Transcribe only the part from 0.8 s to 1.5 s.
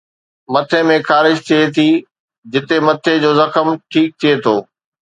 ۾ خارش